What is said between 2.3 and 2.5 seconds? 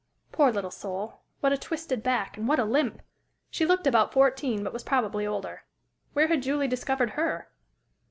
and